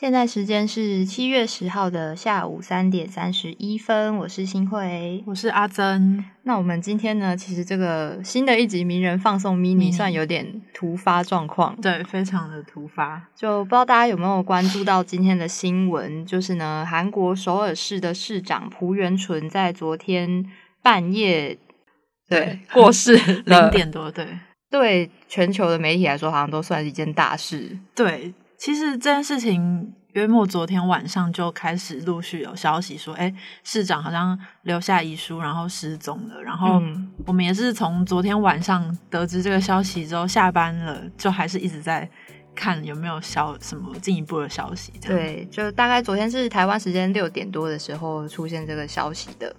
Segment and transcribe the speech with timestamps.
[0.00, 6.24] 现在时间是七月十号的下午三点三十一分，我是新慧，我是阿珍。
[6.44, 13.28] 那我们今天呢，其实这个新的一集名人放送 mini 算有点突发状况，对，非常的突发。
[13.34, 20.46] 就不知道大家有没有关注到今天的新闻，就是呢，韩国首尔市的市长朴元淳在昨天
[20.80, 21.58] 半夜
[22.28, 24.38] 对过世， 零点多，对，
[24.70, 28.32] 对全球的媒体来说，好像都算是一件大事，对。
[28.58, 36.42] 其实这件事情约莫昨天晚上就开始陆续有消息说，哎，市长好像留下遗书，然后失踪了。
[36.42, 36.82] 然后
[37.24, 42.08] 我们也是从昨天晚上得知这个消息之后，下班了就还是一直在
[42.52, 44.92] 看有没有消什么进一步的消息。
[45.00, 49.54] 对，就大概昨天是台湾时间六点多的时候出现这个消息的。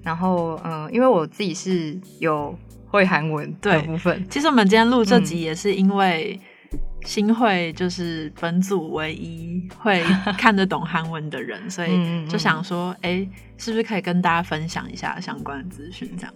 [0.00, 6.38] 然后，嗯，因为我自己是有会韩文的部分，其实我们今天录这集也是因为。
[7.04, 10.02] 新会就是本组唯一会
[10.38, 13.26] 看得懂韩文的人， 所以就想说，哎，
[13.58, 16.10] 是不是可以跟大家分享一下相关的资讯？
[16.16, 16.34] 这样。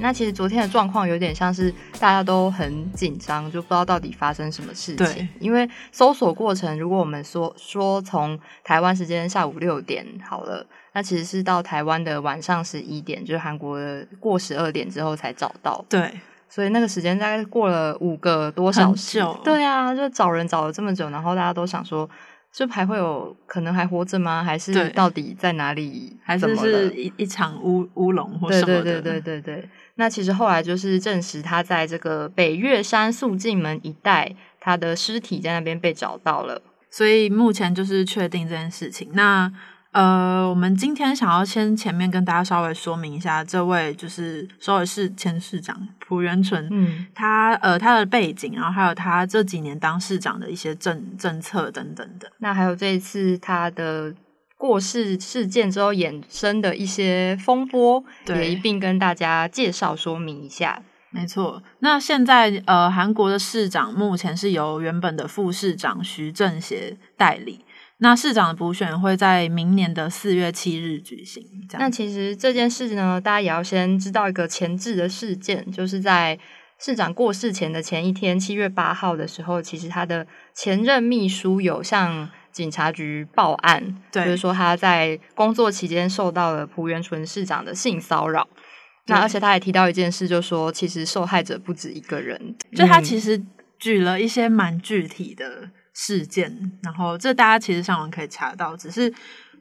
[0.00, 5.26] 那其实昨天的状况有点像是大家都很紧张，就不知道到底发生什么事情。
[5.38, 15.84] 因为搜索过程，如果我们说说从台湾时间下午六点好了，那其实是到台湾的晚上十一点，就是韩国的过十二点之后才找到。
[15.88, 16.10] 对，
[16.48, 19.20] 所以那个时间大概过了五个多小时。
[19.44, 22.08] 对啊，就找人找了这么久，然后大家都想说。
[22.56, 24.44] 这还会有可能还活着吗？
[24.44, 26.16] 还是到底在哪里？
[26.22, 28.82] 还是是一一场乌乌龙或什么的？
[28.84, 29.68] 对对对对对对。
[29.96, 36.62] 那其实后来就是证实，他在这个北岳山肃静门一带，他的尸体在那边被找到了。
[36.88, 39.10] 所以目前就是确定这件事情。
[39.14, 39.52] 那。
[39.94, 52.28] 呃，我们今天想要先前面跟大家稍微说明一下，这位就是首尔市前市长朴元淳，嗯，他呃他的背景，然后还有他这几年当市长的一些政政策等等的。
[52.38, 54.12] 那还有这一次他的
[54.58, 60.82] 过世事件之后衍生的一些风波，也一并跟大家介绍说明一下。
[61.10, 67.64] 没错，那现在呃韩国的市长目前是由原本的副市长徐正协代理。
[68.04, 71.42] 那市长的补选会在明年的四月七日举行。
[71.78, 76.38] 那其实这件事呢，大家也要先知道一个前置的事件，就是在
[76.78, 88.46] 市长过世前的前一天，七月八号的时候，其实他的前任秘书有向警察局报案，就是说他在工作期间受到了朴元淳市长的性骚扰。
[89.06, 93.42] 那而且他也提到一件事，就说其实受害者不止一个人，就他其实
[93.78, 95.70] 举了一些蛮具体的。
[95.94, 99.10] 事件，然后这大家其实上网可以查到，只是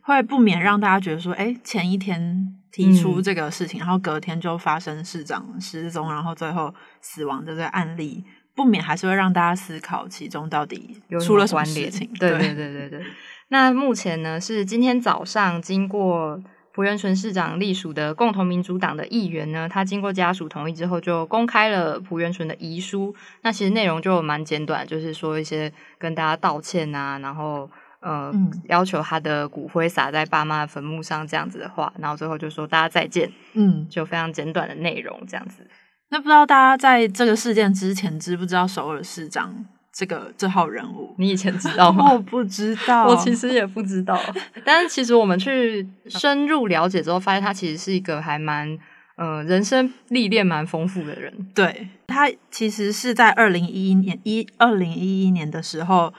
[0.01, 12.11] 会不免让大家觉得说，哎，前一天提出这个事情，然后隔天就发生市长失踪，然后最后死亡的这个案例，不免还是会让大家思考其中到底出了什么事情。
[12.19, 13.05] 对对对对对。
[13.47, 16.43] 那目前呢是今天早上经过。
[16.73, 23.15] 朴元淳市长隶属的共同民主党的议员呢，他经过家属同意之后，就公开了朴元淳的遗书。
[23.43, 27.69] 那其实内容就蛮简短，就是说一些跟大家道歉啊，然后
[27.99, 28.33] 呃
[28.69, 33.31] 要求他的骨灰撒在爸妈的坟墓上这样子的话，然后最后就说大家再见。
[33.53, 35.67] 嗯，就非常简短的内容这样子。
[36.09, 39.65] 那不知道大家在这个事件之前知不知道首尔市长？
[39.93, 42.11] 这个这号人物，你以前知道吗？
[42.11, 44.19] 我不知道， 我其实也不知道。
[44.65, 48.77] 但是其实我们去深入了解之后，发现他其实是一个还蛮
[49.15, 51.31] 呃人生历练蛮丰富的人。
[51.53, 56.13] 对他其实是在二零一一年一二零一一年的时候。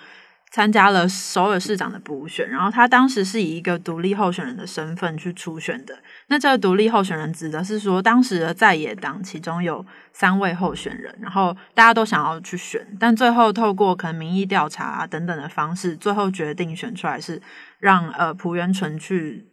[0.55, 5.99] 参加了首尔市长的补选，然后他当时是以一个独立候选人的身份去初选的。
[6.29, 17.43] 那这个独立候选人指的是说，当时的在野党其中有三位候选人，然后大家都想要去选，但最后透过可能民意调查啊等等的方式，最后决定选出来是
[17.81, 19.49] 让呃朴元淳去。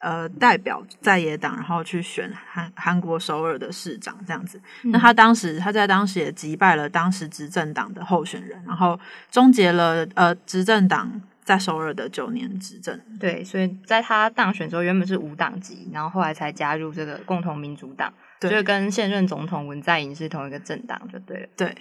[0.00, 4.60] 呃，代表在野党，然后去选韩韩国首尔的市长这样子。
[4.84, 8.98] 那他当时他在当时也击败了当时执政党的候选人，然后
[9.30, 13.00] 终结了呃执政党在首尔的九年执政。
[13.18, 21.48] 对，所以在他当选之后，原本是无党籍，然后后来才加入这个共同民主党，就跟现任总统文在寅是同一个政党，就对了。
[21.56, 21.74] 对。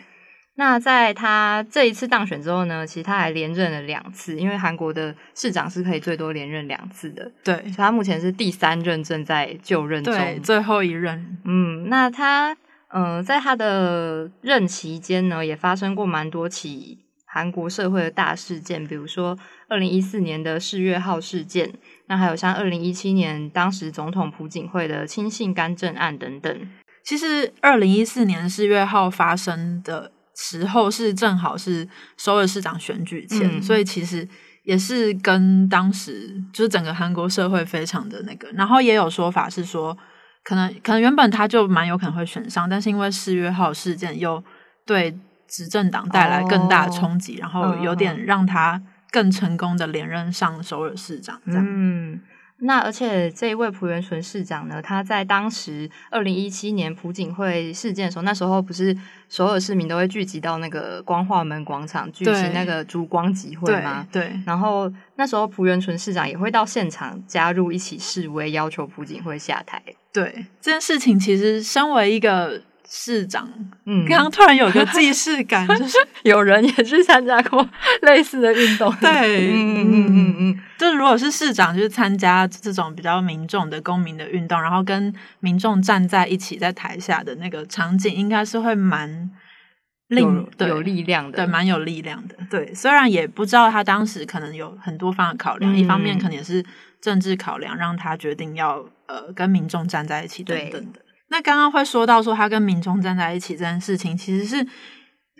[0.60, 7.32] 那在他这一次当选之后呢，其实他还连任了两次，因为韩国的市长是可以最多连任两次的。
[7.44, 11.38] 对，所以他目前是第三任正在就任中，最后一任。
[11.46, 12.58] 嗯，那他
[12.88, 19.38] 嗯，在他的任期间呢，也发生过蛮多起韩国社会的大事件，比如说
[19.70, 21.72] 二零一四年的世越号事件，
[22.08, 26.68] 那还有像二零一七年当时总统朴槿惠的亲信干政案等等。
[27.04, 30.14] 其实二零一四年世越号发生的。
[30.38, 33.62] 时候是正好是首尔市长选举前，嗯。
[33.62, 34.26] 所以其实
[34.64, 39.98] 也是跟当时就是整个韩国社会非常的那个，然后也有说法是说，
[40.44, 44.44] 可能可能原本他就蛮有可能会选上，但是因为四月号事件又
[44.86, 45.18] 对
[45.48, 51.66] 执政党带来更大的冲击，然后有点让他更成功的连任上首尔市长这样。
[51.68, 52.22] 嗯，
[52.60, 58.98] 那而且这一位朴元淳市长呢，他在当时二零一七年朴槿惠事件的时候，那时候不是
[59.30, 64.08] 所有市民都会聚集到那个光化门广场举行那个烛光集会对吗？
[64.12, 69.82] 对然后那时候朴元淳市长也会到现场加入一起示威，要求朴槿惠下台。
[70.12, 73.48] 对，这件事情其实身为一个市长，
[73.86, 77.68] 嗯，刚刚突然有个既视感，就是 有人也去参加过
[78.04, 78.94] 类似的运动。
[79.02, 89.30] 对，嗯嗯嗯嗯就是如果是市长，就是参加这种比较民众的公民的运动，然后跟民众站在一起在台下的那个场景，应该是会蛮
[90.08, 92.36] 令有有力量的，对，蛮有力量的。
[92.50, 96.64] 对，虽然也不知道他当时可能有很多方的考量，一方面嗯可能也是
[97.02, 101.02] 政治考量，让他决定要呃跟民众站在一起等等的。
[101.30, 104.66] 那刚刚会说到说他跟民众站在一起这件事情，其实是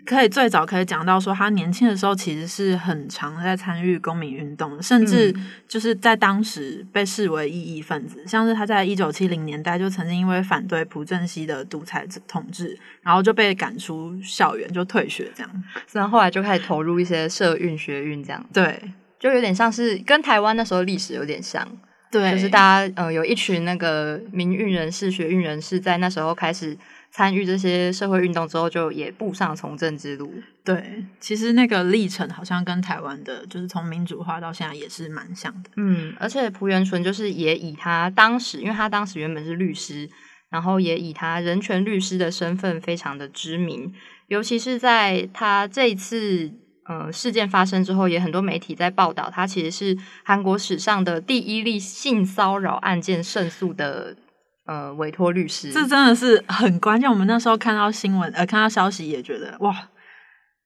[0.04, 15.64] 可以最早可以讲到说他年轻的时候其实是很常在参与公民运动的，甚至嗯就是在当时被视为异议分子，像是他在一九七零年代就曾经因为反对朴正熙的独裁统治，然后就被赶出校园，就退学这样。
[15.92, 18.44] 然后后来就开始投入一些社运、学运这样。
[18.52, 18.80] 对
[19.18, 21.66] 就有点像是跟台湾那时候历史有点像，
[22.10, 26.76] 对，就是大家呃有一群那个民运人士、学运人士，在那时候开始
[27.10, 30.32] 参与这些社会运动之后，就也步上从政之路。
[30.64, 35.70] 对，其实那个历程好像跟台湾的，就是从民主化到现在也是蛮像的。
[35.76, 40.08] 嗯，而且朴元淳就是也以他当时，因为他当时原本是律师，
[40.50, 43.92] 然后也以他人权律师的身份非常的知名，
[44.28, 46.52] 尤其是在他这一次。
[46.88, 54.16] 呃，事件发生之后，也很多媒体在报道，他其实是韩国史上的第一例性骚扰案件胜诉的
[54.64, 55.70] 呃委托律师。
[55.70, 57.10] 这真的是很关键。
[57.10, 59.90] 我们那时候看到新闻，呃，看到消息也觉得哇，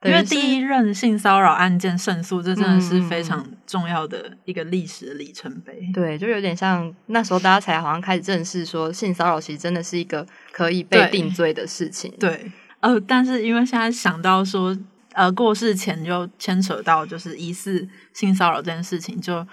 [0.04, 5.90] 因为第一任性骚扰案件胜诉，这真的是非嗯常重要的一个历史里程碑。
[5.92, 12.14] 对，就有点像那时候大家才好像开始正视说性骚扰其实真的是一个可以被定罪的事情。
[12.20, 14.76] 对，呃，但是因为现在想到说，
[15.14, 19.46] 呃，过世前就牵扯到就是疑似性骚扰这件事情，就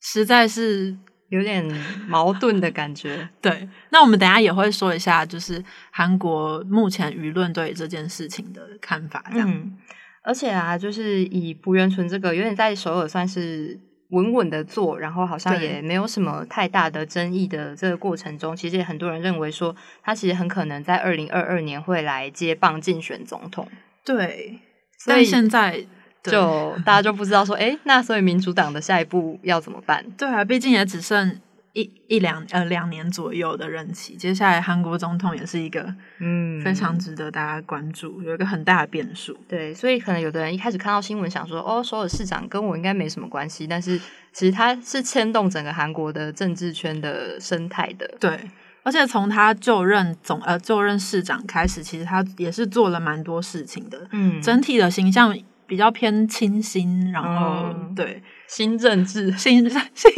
[0.00, 0.96] 实在是
[1.30, 1.64] 有点
[2.06, 3.28] 矛盾的感觉。
[3.40, 3.68] 对。
[3.90, 9.50] 那我们等下也会说一下，就是韩国目前舆论对这件事情的看法，这样。
[9.50, 9.76] 嗯，
[10.22, 23.66] 而且啊，就是以朴元淳这个有点在首尔算是稳稳的做，然后好像也没有什么太大的争议的这个过程中，其实也很多人认为说他其实很可能在二零二二年会来接棒竞选总统。
[24.04, 24.60] 对，
[24.98, 25.84] 所以但现在
[26.22, 30.04] 就大家就不知道说，诶，那所以民主党的下一步要怎么办？
[30.16, 31.38] 对啊，毕竟也只剩
[31.74, 39.36] 一一两呃两年左右的任期，接下来韩国总统也是一个嗯非常值得大家关注，有一个很大的变数。
[39.46, 43.98] 对，所以可能有的人一开始看到新闻，想说哦，所有市长跟我应该没什么关系，但是
[44.32, 48.08] 其实他是牵动整个韩国的政治圈的生态的。
[48.18, 48.38] 对，
[48.84, 55.36] 而且从他就任总呃就任市长开始，其实他也是做了蛮多事情的，嗯，整体的形象
[55.66, 60.12] 比较偏清新，然后、嗯对新政治，新 新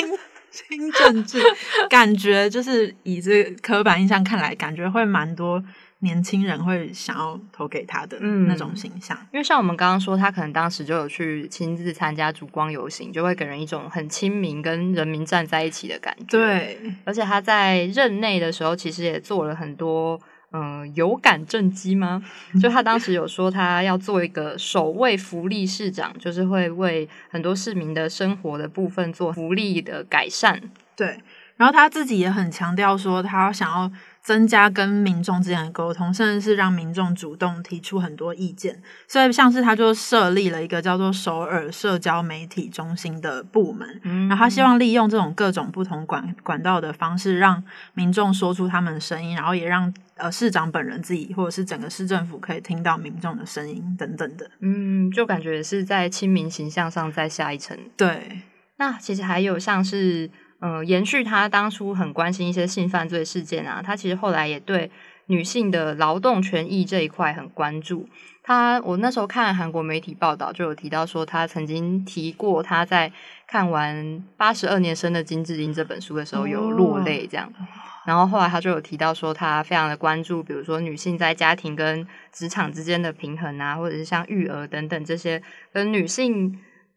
[0.50, 1.40] 新政治，
[1.88, 5.62] 感觉就是以这个刻板印象看来，感觉会蛮多
[6.00, 9.16] 年轻人会想要投给他的嗯那种形象。
[9.32, 20.20] 因为像我们刚刚说，他可能当时就有去亲自参加烛光游行，就会给人一种很亲民、跟人民站在一起的感觉。，对，而且他在任内的时候，其实也做了很多。
[20.52, 22.22] 嗯，有感政绩吗？
[22.62, 30.58] 就他当时有说，他要做一个首位福利市长，就是会为很多市民的生活的部分做福利的改善。
[30.94, 31.20] 对，
[31.56, 33.90] 然后他自己也很强调说，他想要
[34.26, 38.82] 增加跟民众之间的沟通，甚至是让民众主动提出很多意见。
[39.06, 47.62] 所以，像是他就设立了一个叫做首尔社交媒体中心的部门，嗯然后他希望利用这种各种不同管管道的方式，让
[47.94, 54.50] 民众说出他们的声音，然后也让呃市长本人自己或者是整个市政府可以听到民众的声音等等的。
[54.58, 57.78] 嗯，就感觉是在亲民形象上再下一层。
[57.96, 58.42] 对，
[58.78, 60.28] 那其实还有像是，
[60.60, 64.90] 呃，延续他当初很关心一些性犯罪事件啊，他其实后来也对
[65.26, 68.08] 女性的劳动权益这一块很关注。
[68.42, 73.12] 他我那时候看韩国媒体报道，就有提到说，他曾经提过他在
[73.46, 73.96] 看完
[74.36, 77.52] 《八十二年生的金智英》这本书的时候有落泪，这样。
[78.06, 86.56] 然后后来他就有提到说，他非常的关注，比如说女性在家庭跟职场之间的平衡啊，或者是像育儿等等这些跟女性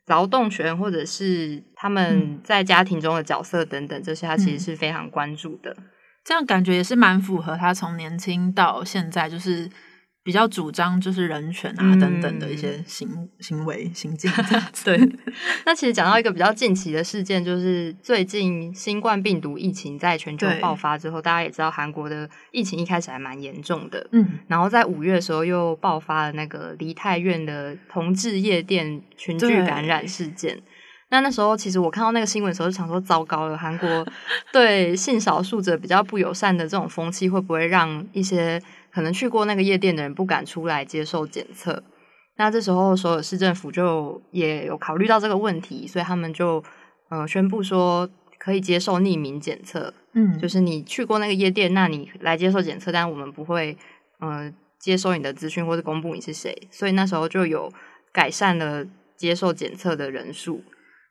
[0.09, 5.75] 劳动权或者是他们在家庭中的角色等等这些，他其实是非常关注的。
[6.25, 9.69] 这样感觉也是蛮符合他从年轻到现在就是。
[10.29, 13.09] 比较主张就是人权啊等等的一些行
[13.39, 14.31] 行为行径，
[14.85, 14.95] 对。
[15.65, 24.37] 那其实讲到一个比较近期的事件，就是最近新冠病毒疫情在全球爆发之后，大家也知道韩国的疫情一开始还蛮严重的，嗯。
[24.47, 30.61] 然后在五月的时候又爆发了那个梨泰院的同志夜店群聚感染事件。
[31.11, 34.07] 那那时候其实我看到那个新闻的时候，就想说糟糕了，韩国
[34.53, 41.83] 对性少数者比较不友善的这种风气，会不会让一些可能去过那个夜店的人不敢出来接受检测？
[42.37, 46.63] 那这时候所有市政府就也有考虑到这个问题，所以他们就
[47.09, 49.93] 呃宣布说可以接受匿名检测。
[50.13, 53.77] 嗯，就是你去过那个夜店，那你来接受检测，但我们不会
[54.19, 56.67] 呃接收你的资讯或者公布你是谁。
[56.71, 57.71] 所以那时候就有
[58.11, 58.85] 改善了
[59.17, 60.63] 接受检测的人数。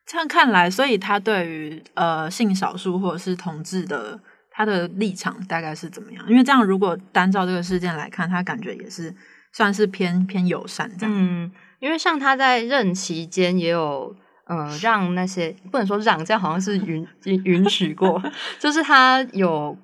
[0.07, 4.19] 这样看来，所以他对于呃性少数或者是同志的
[4.59, 6.25] 他的立场大概是怎么样？
[6.29, 9.15] 因为这样如果单照这个事件来看，他感觉也是
[9.53, 11.15] 算是偏偏友善这样。
[11.17, 14.13] 嗯，因为像他在任期间也有
[14.47, 18.21] 呃让那些不能说让，这样好像是允允许过，
[18.59, 19.79] 就是他有。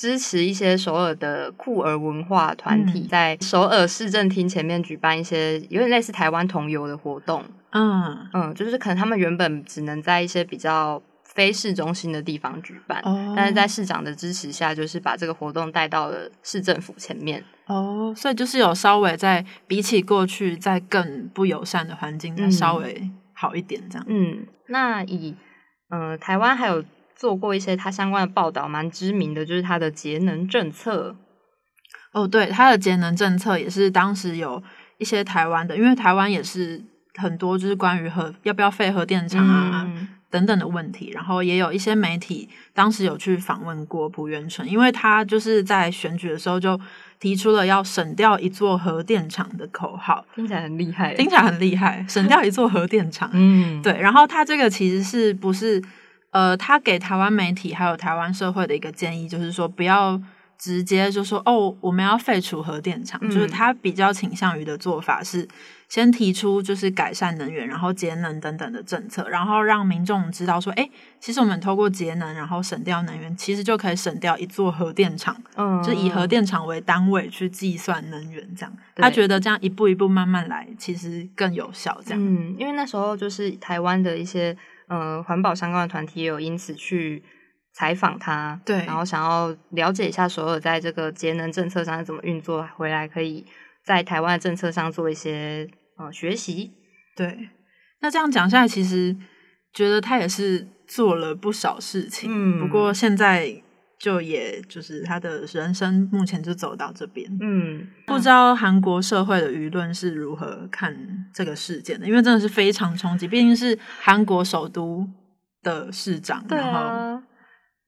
[0.00, 7.42] 支持一些首尔的酷儿文化团体，在首尔市政厅前面举办一些有点类似台湾同游的活动。
[7.70, 11.02] 嗯嗯，就是可能他们原本只能在一些比较
[11.38, 13.00] 非市中心的地方举办，
[13.36, 17.44] 但是在市长的支持下，就是把这个活动带到了市政府前面。
[17.66, 24.04] 哦，所以就是有稍微在比起过去在更不友善的环境，再稍微好一点这样。
[24.08, 25.36] 嗯，那以
[25.90, 26.84] 呃台湾还有。
[27.18, 31.16] 做过一些它相关的报道，蛮知名的，就是它的节能政策。
[32.12, 34.62] 哦，对，它的节能政策也是当时有
[34.98, 36.80] 一些台湾的，因为台湾也是
[37.16, 39.90] 很多就是关于核要不要废核电厂啊
[40.30, 46.78] 等等的问题，然后也有一些媒体当时有去访问过朴元淳，因为他就是在选举的时候就
[47.18, 55.82] 提出了要省掉一座核电厂的口号，听起来很厉害，听起来很厉害，省掉一座核电厂，嗯，对，然后他这个其实是不是？
[56.30, 60.20] 呃，他给台湾媒体还有台湾社会的一个建议，就是说不要
[60.58, 63.20] 直接就说哦，我们要废除核电厂。
[63.30, 65.46] 就是他比较倾向于的做法是，
[65.88, 75.36] 先提出就是改善能源，然后节能等等的政策，然后让民众知道说，哎，其实我们透过节能，然后省掉能源，其实就可以省掉一座核电厂。
[75.56, 82.00] 嗯，就以核电厂为单位去计算能源，这样他觉得这样一步一步慢慢来，其实更有效。
[82.04, 84.56] 这样，嗯，因为那时候就是台湾的一些。
[84.88, 87.22] 呃，环保相关的团体也有因此去
[87.72, 93.46] 采访他，对，然后想要了解一下所有在这个节能政策上是怎么运作，回来可以
[93.84, 96.72] 在台湾的政策上做一些呃学习。
[97.16, 97.50] 对，
[98.00, 99.16] 那这样讲下来，其实
[99.72, 103.62] 觉得他也是做了不少事情，嗯，不过现在。
[104.00, 110.96] 就也就是他的人生目前就走到这边，嗯，不知道韩国社会的舆论是如何看
[111.34, 115.04] 这个事件的，因为真的是非常冲击，毕竟是韩国首都
[115.64, 117.20] 的市长，对啊，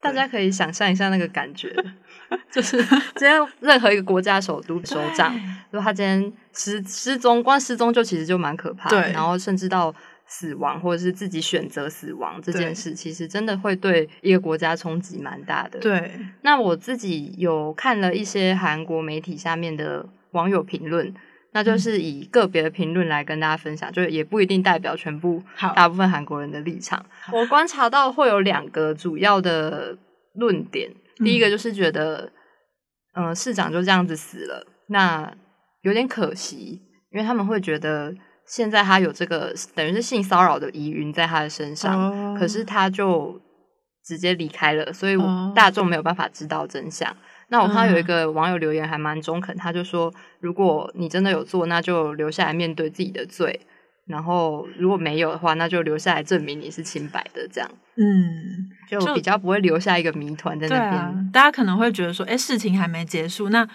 [0.00, 1.74] 大家可以想象一下那个感觉，
[2.50, 2.76] 就是
[3.16, 5.34] 今天任何一个国家首都首长，
[5.70, 9.94] 如果他今天失失踪，光失踪就其实就蛮可怕，对，然后甚至到。
[10.32, 15.80] 死亡或者是自己选择死亡这件事，其实真的会对一个国家冲击蛮大的。
[15.80, 16.08] 对，
[16.42, 21.12] 那我自己有看了一些韩国媒体下面的网友评论，
[21.52, 25.42] 那就是以个别的评论来跟大家分享，就也不一定代表全部
[25.74, 27.04] 大部分韩国人的立场。
[27.32, 29.96] 我观察到会有两个主要的
[30.34, 32.32] 论点，第一个就是觉得，
[33.14, 35.32] 嗯，市长就这样子死了，那
[35.82, 38.14] 有点可惜，因为他们会觉得。
[38.46, 43.40] 现在他有这个等于是性骚扰的疑云在他的身上，可是他就
[44.04, 45.16] 直接离开了，所以
[45.54, 47.16] 大众没有办法知道真相。
[47.50, 53.52] 那我看到有一个网友留言还蛮中肯，他就说：如果你真的有做，那就留下来面对自己的罪；
[54.06, 57.46] 然后如果没有的话，那就留下来证明你是清白的。
[57.52, 61.30] 这样，嗯，就比较不会留下一个谜团在那边。
[61.32, 63.68] 大家可能会觉得说：哎，事情还没结束，那。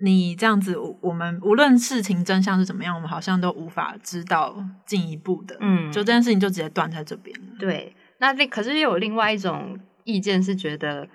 [0.00, 4.54] 你这样子，我们无论事情真相是怎么样，我们好像都无法知道
[4.84, 5.56] 进一步的。
[5.60, 7.46] 嗯，就这件事情就直接断在这边了。
[7.60, 11.08] 对，那那可是又有另外一种意见是觉得，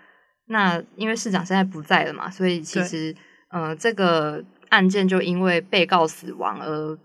[0.49, 3.15] 那因为市长现在不在了嘛，所以其实
[3.49, 6.97] 呃，这个案件就因为被告死亡而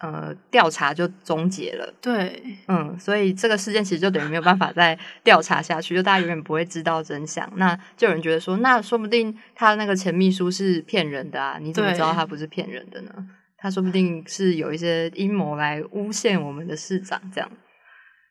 [0.00, 1.92] 呃调查就终结了。
[2.00, 7.50] 对，嗯，所以这个事件其实就等于没有办法再调查下去，就大家永远不会知道真相。
[7.56, 11.58] 那就有人觉得说，那说不定他那个前秘书是骗人的啊？
[11.60, 13.10] 你怎么知道他不是骗人的呢？
[13.58, 17.50] 他说不定是有一些阴谋来诬陷我们的市长，这样。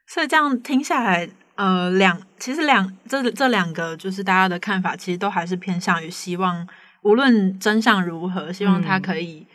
[0.07, 6.67] 所以这样听下来，呃，两其实两这这两个就是大家的看法，其实都还是偏向于希望，
[7.01, 9.47] 无论真相如何，希望他可以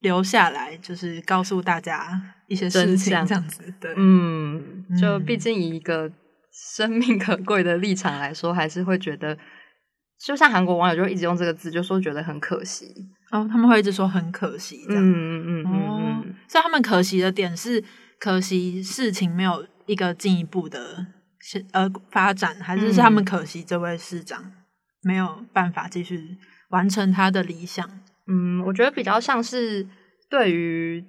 [0.00, 3.72] 留下来，就是告诉大家一些事情，这样子。
[3.80, 6.10] 对，嗯，就毕竟以一个
[6.52, 9.38] 生命可贵的立场来说，还是会觉得，
[10.20, 12.92] 就像韩国网友就一直用这个字，就说觉得很可惜。
[13.30, 15.04] 哦，他们会一直说很可惜，这样。
[15.04, 16.34] 嗯嗯嗯嗯嗯。
[16.48, 17.84] 所以他们可惜的点是，
[18.18, 19.64] 可惜事情没有。
[19.88, 21.06] 一个进一步的
[21.72, 24.52] 呃发展，还是是他们可惜这位市长
[25.02, 26.36] 没有办法继续
[26.70, 27.88] 完成他的理想。
[28.26, 29.86] 嗯，我觉得比较像是
[30.28, 31.04] 对于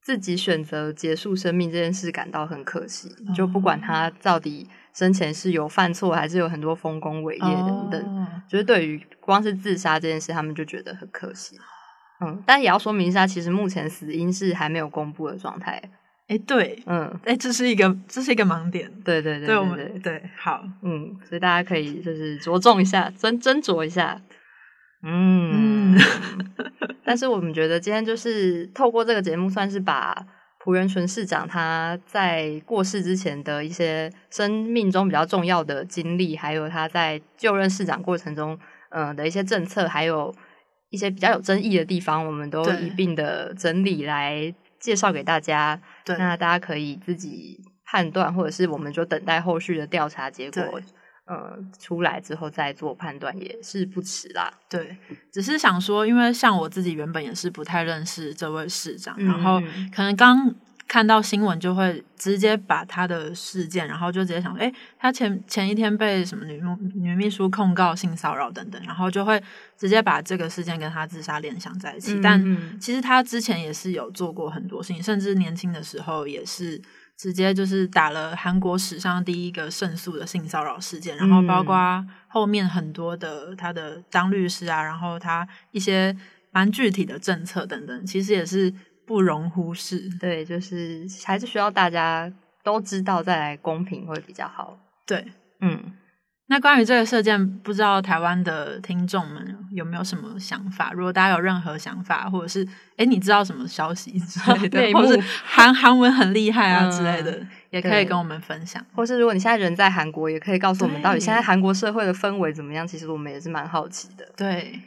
[0.00, 3.08] 自己选择结束生命这件事感到很可惜。
[3.34, 11.58] 就不管他到底生前是有犯错，还是有很多丰功伟业等等，就是对于光是自杀这件事，他们就觉得很可惜。
[12.20, 15.82] 嗯，但也要说明一下，其实目前死因是还没有公布的状态。
[16.26, 24.18] 哎，对，嗯，哎，这是一个，这是一个盲点，对对对，对我们对，好，嗯，所以大家可以就是着重一下，斟斟酌一下，
[25.02, 25.94] 嗯，
[27.04, 30.26] 但是我们觉得今天就是透过这个节目，算是把
[30.60, 40.34] 朴元淳市长他在过世之前的一些生命中比较重要的经历，还有他在就任市长过程中，嗯的一些政策，还有
[40.88, 44.54] 一些比较有争议的地方，我们都一并的整理来。
[44.84, 50.78] 介绍给大家，那大家可以自己判断，或者是我们就等待后续的调查结果，
[51.24, 54.52] 呃，出来之后再做判断也是不迟啦。
[54.68, 54.98] 对，
[55.32, 59.58] 只是想说，因为像我自己原本也是不太认识这位市长，然后
[59.90, 60.54] 可能刚。
[60.86, 66.62] 看到新闻就会直接把他的事件，然后就直接想，哎，他前前一天被什么女
[66.94, 69.42] 女秘书控告性骚扰等等，然后就会
[69.76, 72.20] 直接把这个事件跟他自杀联想在一起。
[72.22, 72.40] 但
[72.78, 76.80] 其实他之前也是有做过很多事情，甚至年轻的时候也是
[77.16, 86.14] 直接就是打了韩国史上第一个胜诉的性骚扰事件，然后包括后面很多的他的当律师啊，然后他一些
[86.52, 88.72] 蛮具体的政策等等，其实也是。
[89.06, 94.78] 不容忽视，对，就是还是需要大家都知道，再来公平会比较好。
[95.06, 95.26] 对，
[95.60, 95.92] 嗯，
[96.46, 100.92] 那关于这个事件，不知道台湾的听众们有没有什么想法？
[100.92, 104.40] 如果大家有任何想法，或者是哎，你知道什么消息之
[104.70, 108.84] 类的，或者是韩韩文很厉害啊之类的，也可以跟我们分享。
[108.94, 112.86] 或是如果你现在人在韩国，也可以告诉我们，到底现在韩国社会的氛围怎么样？
[112.86, 114.26] 其实我们也是蛮好奇的。
[114.36, 114.80] 对。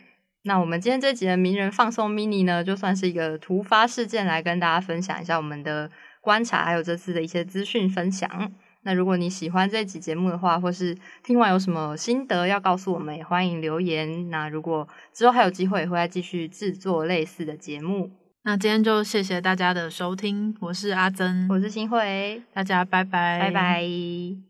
[0.47, 8.49] 那我们今天这集的名人放送 mini 呢，就算是一个突发事件来跟大家分享一下我们的观察，还有这次的一些资讯分享。
[8.83, 14.29] 那如果你喜欢这集节目的话，或是听完有什么心得要告诉我们，也欢迎留言。
[14.29, 18.10] 那如果之后还有机会，会再继续制作类似的节目。
[18.43, 24.46] 那今天就谢谢大家的收听，我是阿珍，我是新慧，大家拜拜，拜拜。